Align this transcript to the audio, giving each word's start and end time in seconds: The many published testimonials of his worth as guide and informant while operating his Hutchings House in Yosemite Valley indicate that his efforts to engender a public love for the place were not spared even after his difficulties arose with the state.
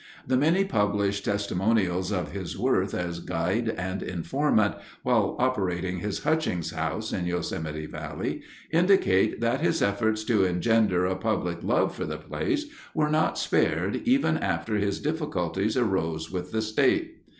The 0.25 0.35
many 0.35 0.63
published 0.65 1.25
testimonials 1.25 2.11
of 2.11 2.31
his 2.31 2.57
worth 2.57 2.95
as 2.95 3.19
guide 3.19 3.69
and 3.69 4.01
informant 4.01 4.73
while 5.03 5.35
operating 5.37 5.99
his 5.99 6.23
Hutchings 6.23 6.71
House 6.71 7.13
in 7.13 7.27
Yosemite 7.27 7.85
Valley 7.85 8.41
indicate 8.71 9.41
that 9.41 9.61
his 9.61 9.79
efforts 9.83 10.23
to 10.23 10.43
engender 10.43 11.05
a 11.05 11.15
public 11.15 11.59
love 11.61 11.93
for 11.93 12.05
the 12.05 12.17
place 12.17 12.65
were 12.95 13.11
not 13.11 13.37
spared 13.37 13.97
even 14.05 14.39
after 14.39 14.77
his 14.77 14.99
difficulties 14.99 15.77
arose 15.77 16.31
with 16.31 16.51
the 16.51 16.63
state. 16.63 17.17